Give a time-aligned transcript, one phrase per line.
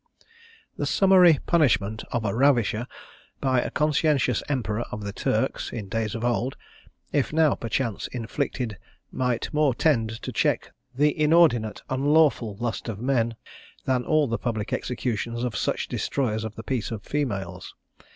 [0.79, 2.87] The summary punishment of a ravisher,
[3.39, 6.57] by a conscientious Emperor of the Turks, in days of old,
[7.13, 8.79] if now, perchance, inflicted,
[9.11, 13.35] might more tend to check the inordinate, unlawful lust of men,
[13.85, 17.75] than all the public executions of such destroyers of the peace of females.